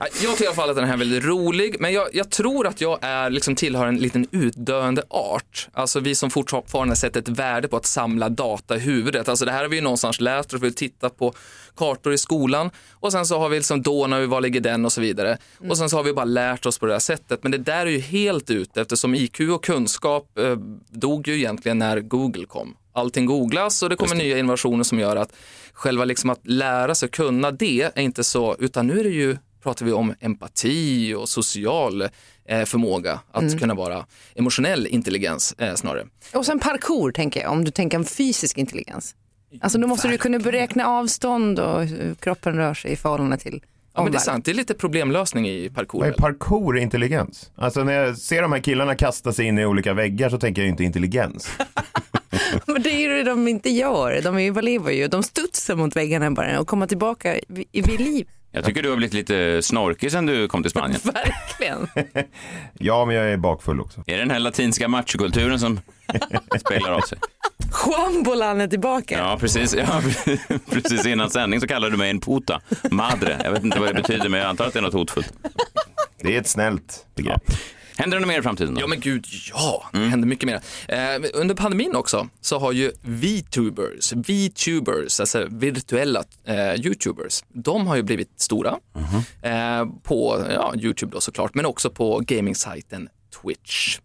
[0.00, 2.30] Ja, Jag tycker i alla fall att den här är väldigt rolig, men jag, jag
[2.30, 5.68] tror att jag är, liksom tillhör en liten utdöende art.
[5.72, 9.28] Alltså vi som fortfarande sätter ett värde på att samla data i huvudet.
[9.28, 11.34] Alltså det här har vi ju någonstans lärt oss, vi har tittat på
[11.76, 15.00] kartor i skolan och sen så har vi liksom Donau, var ligger den och så
[15.00, 15.38] vidare.
[15.68, 17.42] Och sen så har vi bara lärt oss på det här sättet.
[17.42, 20.56] Men det där är ju helt ute eftersom IQ och kunskap eh,
[20.90, 22.76] dog ju egentligen när Google kom.
[22.92, 25.32] Allting googlas och det kommer nya innovationer som gör att
[25.72, 29.36] själva liksom att lära sig kunna det är inte så, utan nu är det ju
[29.62, 32.02] pratar vi om empati och social
[32.48, 36.06] eh, förmåga att kunna vara emotionell intelligens eh, snarare.
[36.34, 39.14] Och sen parkour tänker jag, om du tänker en fysisk intelligens.
[39.60, 43.62] Alltså då måste du kunna beräkna avstånd och hur kroppen rör sig i förhållande till
[43.94, 44.20] Ja, men det är omvärlden.
[44.34, 46.00] sant, det är lite problemlösning i parkour.
[46.00, 47.50] Vad är parkour intelligens?
[47.56, 50.62] Alltså när jag ser de här killarna kasta sig in i olika väggar så tänker
[50.62, 51.48] jag inte intelligens.
[52.66, 54.20] Men det är ju det de inte gör.
[54.22, 55.08] De överlever ju.
[55.08, 58.26] De studsar mot väggarna bara och kommer tillbaka vid, liv.
[58.50, 61.00] Jag tycker du har blivit lite snorkig sen du kom till Spanien.
[61.04, 61.88] Verkligen.
[62.78, 64.00] Ja, men jag är bakfull också.
[64.06, 65.80] Är det den här latinska machokulturen som
[66.60, 67.18] spelar av sig?
[67.86, 69.18] Juan Bolan är tillbaka.
[69.18, 69.74] Ja, precis.
[69.74, 70.02] Ja,
[70.70, 73.40] precis innan sändning så kallade du mig en puta, madre.
[73.44, 75.32] Jag vet inte vad det betyder, men jag antar att det är något hotfullt.
[76.20, 77.42] Det är ett snällt begrepp.
[78.02, 78.74] Händer det något mer i framtiden?
[78.74, 78.80] Då?
[78.80, 80.60] Ja men gud, ja, det händer mycket mer.
[80.88, 87.96] Eh, under pandemin också så har ju VTubers, VTubers, alltså virtuella eh, YouTubers, de har
[87.96, 88.78] ju blivit stora
[89.42, 93.08] eh, på ja, YouTube då såklart, men också på gamingsajten
[93.42, 93.98] Twitch.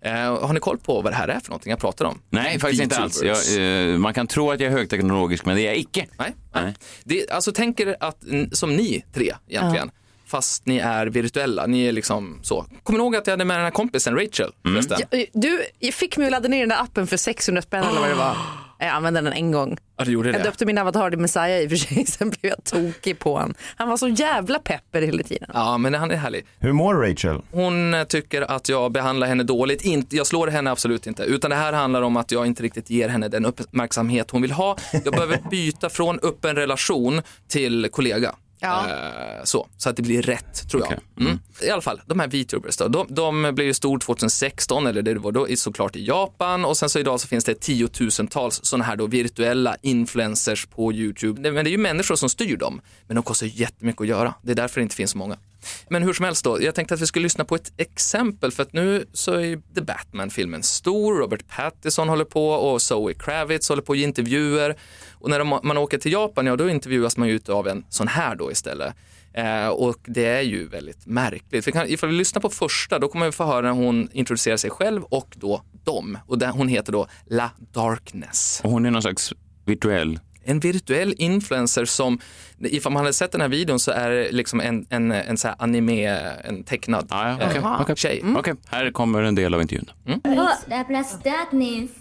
[0.00, 0.12] Eh,
[0.46, 2.20] har ni koll på vad det här är för någonting jag pratar om?
[2.30, 3.22] Nej, faktiskt inte alls.
[3.22, 6.06] Jag, eh, man kan tro att jag är högteknologisk, men det är jag icke.
[6.18, 6.34] Nej.
[6.52, 6.74] Nej.
[7.04, 9.90] Det, alltså tänk er att, som ni tre egentligen,
[10.34, 12.66] fast ni är virtuella, ni är liksom så.
[12.82, 14.98] Kommer ni ihåg att jag hade med den här kompisen Rachel förresten?
[15.10, 18.00] Ja, Du jag fick mig att ladda ner den där appen för 600 spänn eller
[18.00, 18.36] vad det var.
[18.78, 19.76] Jag använde den en gång.
[19.96, 20.44] Ja, du gjorde Jag det.
[20.44, 23.54] döpte min avatar till Messiah i och för sig, sen blev jag tokig på han.
[23.76, 25.50] Han var så jävla pepper hela tiden.
[25.54, 26.44] Ja, men han är härlig.
[26.58, 27.42] Hur mår Rachel?
[27.50, 29.84] Hon eh, tycker att jag behandlar henne dåligt.
[29.84, 32.90] Inte, jag slår henne absolut inte, utan det här handlar om att jag inte riktigt
[32.90, 34.76] ger henne den uppmärksamhet hon vill ha.
[35.04, 38.34] Jag behöver byta från öppen relation till kollega.
[38.64, 38.88] Ja.
[38.88, 40.92] Eh, så, så att det blir rätt, tror jag.
[40.92, 41.00] Okej.
[41.20, 41.38] Mm.
[41.62, 45.14] I alla fall, de här VTubers då, de, de blev ju stor 2016, eller det
[45.14, 48.96] var då såklart i Japan och sen så idag så finns det tiotusentals sådana här
[48.96, 51.52] då virtuella influencers på YouTube.
[51.52, 54.34] Men det är ju människor som styr dem, men de kostar jättemycket att göra.
[54.42, 55.36] Det är därför det inte finns så många.
[55.88, 58.62] Men hur som helst då, jag tänkte att vi skulle lyssna på ett exempel för
[58.62, 63.82] att nu så är The Batman-filmen stor, Robert Pattinson håller på och Zoe Kravitz håller
[63.82, 64.76] på och intervjuer.
[65.12, 68.08] Och när de, man åker till Japan, ja då intervjuas man ju av en sån
[68.08, 68.94] här då istället.
[69.32, 71.64] Eh, och det är ju väldigt märkligt.
[71.64, 74.56] För kan, ifall vi lyssnar på första, då kommer vi få höra när hon introducerar
[74.56, 76.18] sig själv och då dem.
[76.26, 78.60] Och den, hon heter då La Darkness.
[78.64, 79.32] Och hon är någon slags
[79.64, 82.19] virtuell En virtuell influencer som,
[82.59, 85.47] ifall man hade sett den här videon så är det liksom en, en, en så
[85.47, 86.07] här anime,
[86.43, 87.95] en tecknad Ah, ja, okej, eh, okej.
[87.95, 88.23] tjej.
[88.37, 89.91] Okej, här kommer en del av intervjun.
[90.23, 91.91] Oh, Laplace Darkness.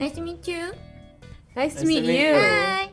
[0.00, 0.62] Nice to meet you.
[1.56, 2.34] Nice to meet you.
[2.34, 2.88] Hi.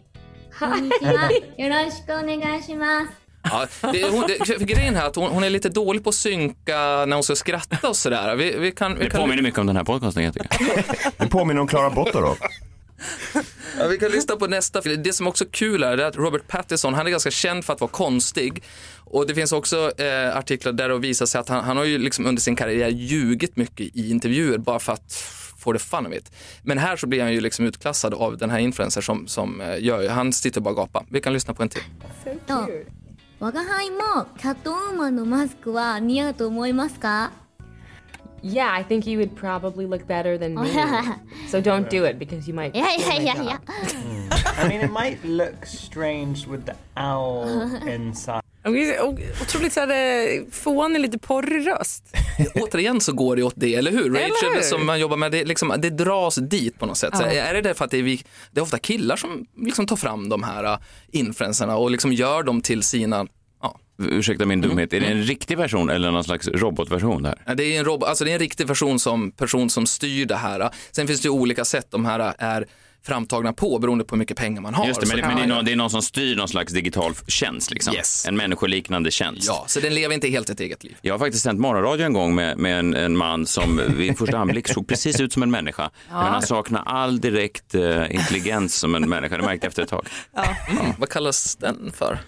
[0.59, 1.31] こんにち は。
[1.57, 3.13] よろしくお願いします。
[3.43, 6.09] Ja, det, hon, det, för grejen här är att hon, hon är lite dålig på
[6.09, 8.35] att synka när hon ska skratta och sådär.
[8.35, 10.49] Vi, vi kan, vi Det kan, påminner mycket om den här podcasten, jag tycker.
[11.17, 12.37] Det påminner om Klara Bottorov.
[13.79, 14.81] ja, vi kan lyssna på nästa.
[14.81, 15.03] film.
[15.03, 17.81] Det som också är kul är att Robert Pattinson, han är ganska känd för att
[17.81, 18.63] vara konstig.
[19.05, 21.97] Och det finns också eh, artiklar där det visar sig att han, han har ju
[21.97, 25.13] liksom under sin karriär ljugit mycket i intervjuer bara för att
[25.57, 26.31] for the fun of it.
[26.63, 29.83] Men här så blir han ju liksom utklassad av den här influencer som, som eh,
[29.83, 31.05] gör, han sitter bara och gapar.
[31.09, 31.81] Vi kan lyssna på en till.
[32.47, 32.69] と
[33.39, 37.31] 我が輩もキャットウーマンのマスクは似合うと思いますか
[38.42, 40.70] Yeah, I think you would probably look better than me.
[41.50, 42.76] so don't do it because you might.
[42.76, 43.58] Yeah, yeah, yeah, yeah.
[44.58, 47.44] I mean, it might look strange with the owl
[47.88, 48.42] inside.
[49.42, 52.04] Otroligt så här, eh, fånig, lite porrig röst.
[52.54, 54.10] Återigen så går det åt det, eller hur?
[54.10, 54.62] Rachel eller hur?
[54.62, 57.14] som man jobbar med, det, liksom, det dras dit på något sätt.
[57.20, 57.26] Ja.
[57.26, 60.28] Är det därför att det är, vi, det är ofta killar som liksom tar fram
[60.28, 60.78] de här uh,
[61.10, 63.26] influenserna och liksom gör dem till sina
[64.02, 67.42] Ursäkta min dumhet, är det en riktig version eller någon slags robotversion där?
[67.46, 70.26] Ja, Det är en, rob- alltså det är en riktig person som, person som styr
[70.26, 70.70] det här.
[70.90, 72.66] Sen finns det ju olika sätt de här är
[73.06, 74.86] framtagna på beroende på hur mycket pengar man har.
[74.86, 77.12] Just det, men, men det, är någon, det är någon som styr någon slags digital
[77.26, 77.94] tjänst, liksom.
[77.94, 78.26] Yes.
[78.28, 79.46] en människoliknande tjänst.
[79.46, 80.96] Ja, så den lever inte helt ett eget liv.
[81.02, 84.38] Jag har faktiskt sänt morgonradio en gång med, med en, en man som vid första
[84.38, 85.90] anblick såg precis ut som en människa.
[86.08, 89.88] Men han saknar all direkt eh, intelligens som en människa, det märkte jag efter ett
[89.88, 90.06] tag.
[90.70, 92.18] Mm, vad kallas den för?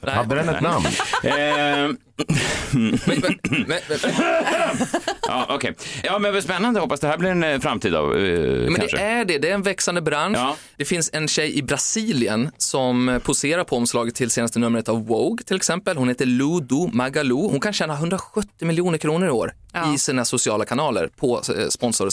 [0.00, 0.14] Nej.
[0.14, 0.86] Hade den ett namn?
[1.24, 1.90] Eh,
[3.66, 3.78] men,
[5.28, 5.74] ja, okej.
[6.02, 6.80] Ja, men spännande.
[6.80, 8.20] Hoppas det här blir en eh, framtid av, eh,
[8.70, 8.96] men kanske.
[8.96, 10.38] det är det, det är en växande bransch.
[10.38, 10.56] Ja.
[10.76, 15.44] Det finns en tjej i Brasilien som poserar på omslaget till senaste numret av Vogue
[15.44, 15.96] till exempel.
[15.96, 17.34] Hon heter Ludo Magalu.
[17.34, 19.94] Hon kan tjäna 170 miljoner kronor i år Ja.
[19.94, 22.06] i sina sociala kanaler på eh, sponsor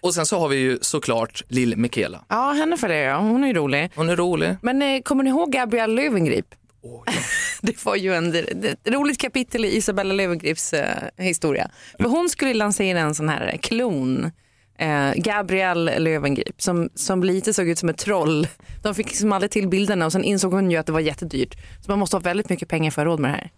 [0.00, 2.24] och sen så har vi ju såklart Lill Michaela.
[2.28, 3.18] Ja, henne följer jag.
[3.18, 3.90] Hon är ju rolig.
[3.94, 4.56] Hon är rolig.
[4.62, 6.46] Men eh, kommer ni ihåg Gabrielle Löwengrip?
[7.60, 11.70] det var ju en, det, det, ett roligt kapitel i Isabella Löwengrips eh, historia.
[11.98, 14.30] För hon skulle lansera en sån här klon,
[14.78, 18.48] eh, Gabrielle Löwengrip, som, som lite såg ut som ett troll.
[18.82, 21.54] De fick liksom aldrig till bilderna och sen insåg hon ju att det var jättedyrt.
[21.80, 23.50] Så man måste ha väldigt mycket pengar för att ha råd med det här.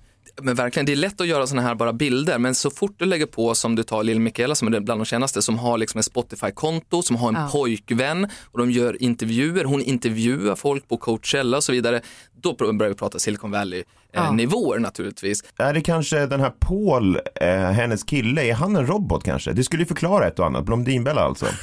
[0.42, 3.04] Men verkligen, det är lätt att göra såna här bara bilder, men så fort du
[3.04, 5.98] lägger på som du tar Lill Michaela som är bland de kändaste, som har liksom
[5.98, 7.48] ett Spotify-konto, som har en Ja.
[7.52, 12.00] pojkvän och de gör intervjuer, hon intervjuar folk på Coachella och så vidare,
[12.42, 13.58] då börjar vi prata Silicon Ja.
[13.58, 15.44] Valley-nivåer naturligtvis.
[15.58, 19.52] Är det kanske den här Paul, eh, hennes kille, är han en robot kanske?
[19.52, 20.64] Det skulle ju förklara ett och annat.
[20.64, 21.46] Blondinbella alltså.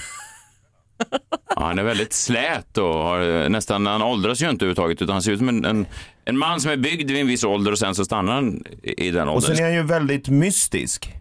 [1.56, 5.22] Ja, han är väldigt slät och har nästan, han åldras ju inte överhuvudtaget utan han
[5.24, 5.86] ser ut som en, en,
[6.26, 9.12] en man som är byggd vid en viss ålder och sen så stannar han i
[9.12, 9.66] den Och sen åldern.
[9.66, 11.12] är han ju väldigt mystisk.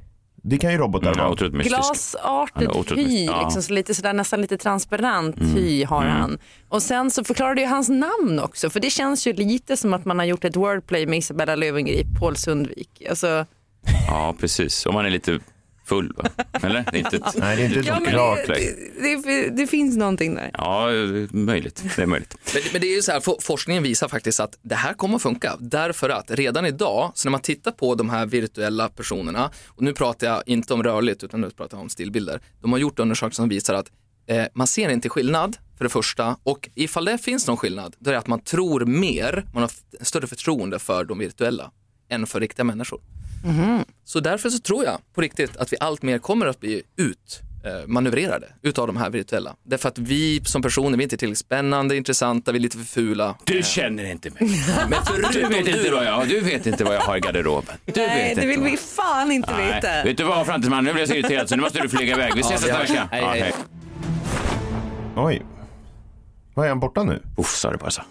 [0.43, 1.49] Det kan ju robotar Mm, vara.
[1.63, 3.25] Glasartet otroligt hy.
[3.25, 3.43] Ja.
[3.45, 5.55] liksom, så lite sådär, nästan lite transparent Mm.
[5.55, 6.17] hy har Mm.
[6.17, 6.39] han.
[6.69, 10.05] Och sen så förklarade ju hans namn också, för det känns ju lite som att
[10.05, 13.03] man har gjort ett wordplay med Isabella Löwengrip, Paul Sundvik.
[13.11, 13.47] Alltså,
[14.09, 14.87] Ja, precis.
[14.87, 15.39] Om man är lite
[15.89, 16.25] full, va?
[16.63, 16.85] Eller?
[16.93, 19.49] Det är inte ett, Nej, det är inte Ja, ett men klart det, det, det,
[19.49, 20.51] det finns någonting där.
[20.55, 20.89] Ja,
[21.31, 21.83] möjligt.
[21.97, 22.37] Det är möjligt.
[22.55, 25.17] Men, men det är ju så här, for- forskningen visar faktiskt att det här kommer
[25.17, 29.51] att funka därför att redan idag, så när man tittar på de här virtuella personerna,
[29.69, 32.79] och nu pratar jag inte om rörligt utan nu pratar jag om stillbilder, de har
[32.79, 33.91] gjort undersökningar som visar att
[34.27, 38.11] eh, man ser inte skillnad för det första och ifall det finns någon skillnad, då
[38.11, 39.71] är det att man tror mer, man har
[40.05, 41.71] större förtroende för de virtuella
[42.11, 43.01] än för riktiga människor.
[44.05, 47.41] Så därför så tror jag på riktigt att vi allt mer kommer att bli ut
[47.65, 49.57] eh, manövrerade utav de här virtuella.
[49.65, 52.85] Därför att vi som personer, vi är inte tillräckligt spännande, intressanta, vi är lite för
[52.85, 53.37] fula.
[53.45, 54.39] Du känner inte mig.
[54.91, 54.99] Men
[55.33, 57.77] Du vet, inte du, vad jag, du vet inte vad jag har i garderoben.
[57.85, 59.67] Du Nej, vet det vill inte vi fan inte Nej.
[59.75, 60.03] veta.
[60.05, 62.33] Vet du vad framtidsmannen, nu blir jag så irriterad så nu måste du flyga iväg.
[62.35, 63.09] Vi ses nästa vecka.
[63.11, 63.53] Hej, Ja, hej.
[65.17, 65.43] Oj.
[66.55, 67.23] Vad är han borta nu?
[67.37, 68.03] Uff, sa det bara så.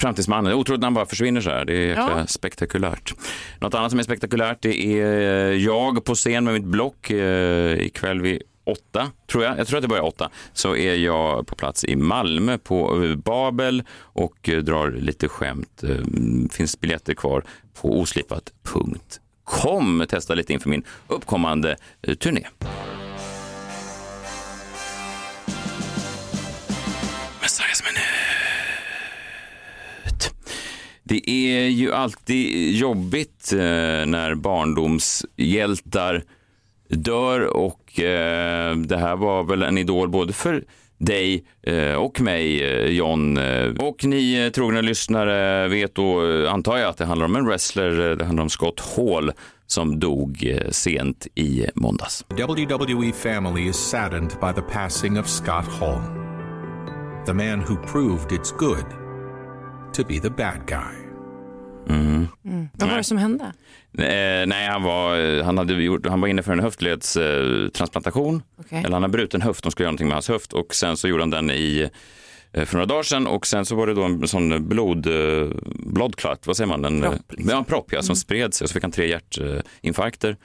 [0.00, 1.64] Framtidsmannen, otroligt när han bara försvinner så här.
[1.64, 2.26] Det är Ja.
[2.26, 3.14] spektakulärt.
[3.60, 7.78] Något annat som är spektakulärt det är eh, jag på scen med mitt block eh,
[7.78, 9.58] ikväll vid åtta, tror jag.
[9.58, 10.30] Jag tror att det börjar åtta.
[10.52, 15.82] Så är jag på plats i Malmö på eh, Babel och drar lite skämt.
[16.50, 17.44] Finns biljetter kvar
[17.80, 20.04] på oslipat.com.
[20.08, 21.76] Testa lite inför min uppkommande
[22.20, 22.46] turné.
[31.08, 33.58] Det är ju alltid jobbigt eh,
[34.06, 36.22] när barndomshjältar
[36.88, 40.64] dör och eh, det här var väl en idol både för
[40.98, 43.38] dig eh, och mig, eh, John.
[43.78, 47.46] Och ni eh, trogna lyssnare vet då, eh, antar jag, att det handlar om en
[47.46, 49.32] wrestler, det handlar om Scott Hall
[49.66, 52.24] som dog sent i måndags.
[52.30, 56.00] WWE family is saddened by the passing of Scott Hall,
[57.26, 58.97] the man who proved it's good
[59.92, 61.08] to be the bad guy.
[61.88, 62.28] Mm.
[62.72, 63.44] Vad var det som hände?
[63.98, 68.42] Eh, nej, han var, eh, han, hade gjort, han var inne för en höftledstransplantation.
[68.60, 68.78] Okej.
[68.78, 71.08] Eller han har bruten höft, de skulle göra någonting med hans höft och sen så
[71.08, 71.90] gjorde han den i
[72.52, 75.48] eh, för några dagar sedan och sen så var det då en sån blod, eh,
[75.66, 76.84] blodklart, vad säger man?
[76.84, 77.50] En, Propp, liksom.
[77.50, 80.36] Ja, en propp ja, som spred sig och så fick han tre hjärtinfarkter eh,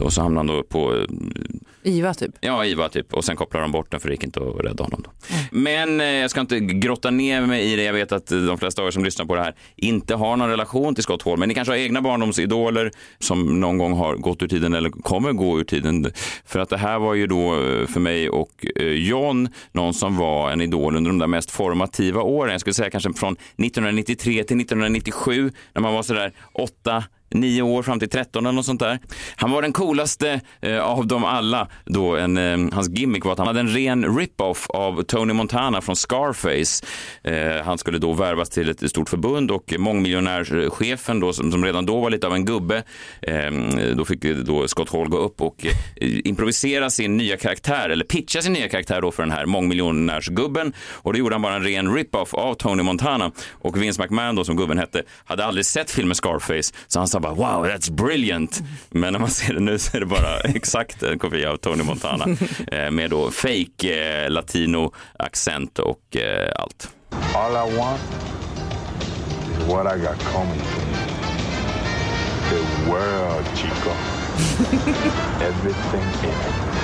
[0.00, 1.04] och så hamnade han då på eh,
[1.86, 2.30] IVA typ.
[2.40, 3.14] Ja, IVA typ.
[3.14, 5.02] Och sen kopplade de bort den för det gick inte att rädda honom.
[5.04, 5.10] Då.
[5.50, 7.82] Men eh, jag ska inte grotta ner mig i det.
[7.82, 10.36] Jag vet att eh, de flesta av er som lyssnar på det här inte har
[10.36, 11.38] någon relation till Scott Hall.
[11.38, 15.32] Men ni kanske har egna barndomsidoler som någon gång har gått ur tiden eller kommer
[15.32, 16.12] gå ur tiden.
[16.44, 20.16] För att det här var ju då eh, för mig och eh, John någon som
[20.16, 22.52] var en idol under de där mest formativa åren.
[22.52, 27.82] Jag skulle säga kanske från 1993 till 1997 när man var sådär åtta nio år
[27.82, 28.98] fram till 13 eller något sånt där.
[29.36, 32.16] Han var den coolaste eh, av dem alla då.
[32.16, 35.96] En, eh, hans gimmick var att han hade en ren rip-off av Tony Montana från
[35.96, 36.86] Scarface.
[37.24, 41.86] Eh, han skulle då värvas till ett stort förbund och mångmiljonärschefen då som, som redan
[41.86, 42.82] då var lite av en gubbe.
[43.22, 43.50] Eh,
[43.96, 48.42] då fick då Scott Hall gå upp och eh, improvisera sin nya karaktär eller pitcha
[48.42, 51.94] sin nya karaktär då för den här mångmiljonärsgubben och då gjorde han bara en ren
[51.94, 56.14] rip-off av Tony Montana och Vince McMahon då som gubben hette hade aldrig sett filmen
[56.14, 59.96] Scarface så han sa bara wow that's brilliant men när man ser det nu så
[59.96, 62.24] är det bara exakt en kopia av Tony Montana
[62.72, 66.88] eh, med då fake eh, latino accent och eh, allt.
[67.34, 68.00] All I want
[69.50, 70.94] is what I got coming to me.
[72.50, 73.90] The world, chico.
[75.40, 76.83] Everything in it.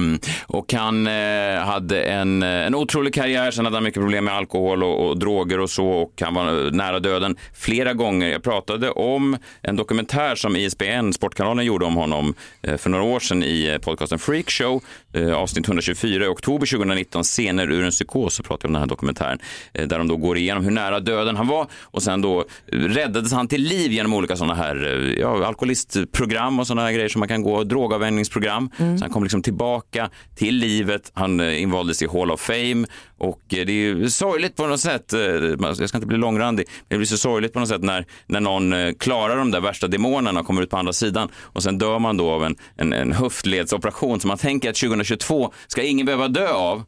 [0.00, 0.18] Mm.
[0.46, 4.82] Och han eh, hade en, en otrolig karriär, sen hade han mycket problem med alkohol
[4.82, 8.28] och, och, droger och så och han var nära döden flera gånger.
[8.28, 13.20] Jag pratade om en dokumentär som ISBN, Sportkanalen, gjorde om honom eh, för några år
[13.20, 14.82] sedan i podcasten Freakshow,
[15.12, 18.82] eh, avsnitt 124 i oktober 2019, Scener ur en psykos, så pratade jag om den
[18.82, 19.38] här dokumentären,
[19.72, 23.32] eh, där de då går igenom hur nära döden han var och sen då räddades
[23.32, 27.18] han till liv genom olika sådana här eh, ja, alkoholistprogram och sådana här grejer som
[27.18, 28.70] man kan gå, drogavvänjningsprogram.
[28.78, 28.98] Mm.
[28.98, 29.89] Så han kom liksom tillbaka
[30.34, 31.10] till livet.
[31.14, 32.86] Han eh, invaldes i Hall of Fame
[33.18, 35.12] och eh, det är ju sorgligt på något sätt.
[35.12, 36.66] Eh, jag ska inte bli långrandig.
[36.68, 39.88] men Det blir så sorgligt på något sätt när, när någon klarar de där värsta
[39.88, 42.92] demonerna och kommer ut på andra sidan och sen dör man då av en, en,
[42.92, 46.84] en höftledsoperation som man tänker att 2022 ska ingen behöva dö av.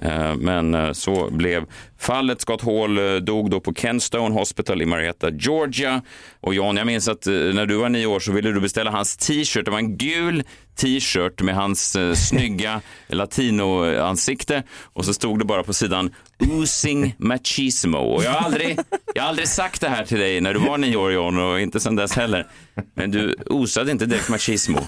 [0.00, 1.64] Eh, Men eh, så blev
[1.98, 2.40] fallet.
[2.40, 6.02] Scott Hall eh, dog då på Kenstone Hospital i Marietta, Georgia.
[6.40, 8.90] Och John, jag minns att eh, när du var nio år så ville du beställa
[8.90, 9.64] hans t-shirt.
[9.64, 10.42] Det var en gul
[10.78, 14.62] t-shirt med hans eh, snygga latino-ansikte.
[14.82, 16.14] Och så stod det bara på sidan
[16.52, 17.98] Oozing Machismo.
[17.98, 18.78] Och jag har, aldrig,
[19.14, 21.60] jag har aldrig sagt det här till dig när du var nio år John och
[21.60, 22.46] inte sedan dess heller.
[22.94, 24.78] Men du osade inte direkt machismo.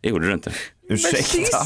[0.00, 0.52] Det gjorde du inte.
[0.88, 1.58] Ursäkta?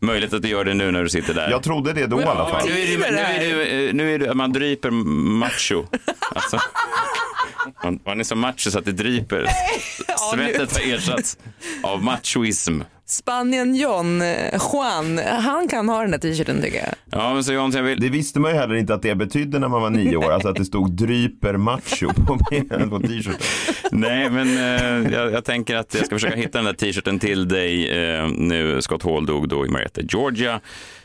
[0.00, 1.50] Möjligt att du gör det nu när du sitter där.
[1.50, 2.68] Jag trodde det då i alla fall.
[2.68, 5.86] Nu är det, nu är det, nu är det man dryper macho.
[6.34, 6.60] Alltså,
[7.84, 9.46] man, man är så macho så att det dryper.
[10.34, 11.38] Svettet har ersatts
[11.82, 12.80] av machoism.
[13.08, 17.20] Spanien John, eh, Juan, han kan ha den där t-shirten tycker jag.
[17.20, 18.00] Ja, men så John, jag vill...
[18.00, 20.48] Det visste man ju heller inte att det betydde när man var nio år, alltså
[20.48, 22.38] att det stod dryper macho på,
[22.90, 23.34] på t-shirten.
[23.90, 27.48] Nej, men eh, jag, jag tänker att jag ska försöka hitta den där t-shirten till
[27.48, 28.82] dig eh, nu.
[28.82, 30.60] Scott Hall dog då i Marietta, Georgia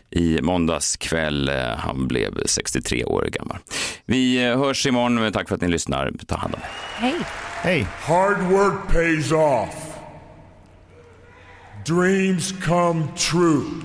[0.10, 1.50] i måndags kväll.
[1.50, 3.58] Eh, Han blev 63 år gammal.
[4.06, 5.32] Vi eh, hörs imorgon.
[5.32, 6.12] Tack för att ni lyssnar.
[6.28, 6.70] Ta hand om er.
[7.02, 7.16] Hej.
[7.62, 7.88] Hej.
[8.02, 9.91] Hard work pays off.
[11.84, 13.82] Dreams come true.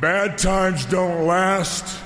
[0.00, 2.00] Bad times don't last,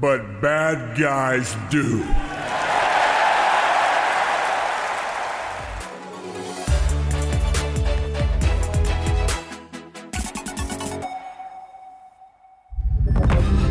[0.00, 2.04] but bad guys do.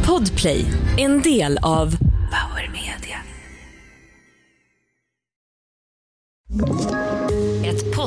[0.03, 0.65] Podplay,
[0.97, 2.06] en del av